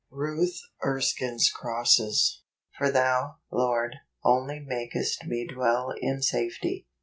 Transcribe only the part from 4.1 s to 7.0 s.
only makest me dicell in safety."